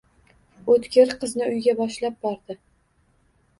O`tkir 0.75 1.11
qizni 1.25 1.45
uyiga 1.51 1.77
boshlab 1.83 2.19
bordi 2.25 2.59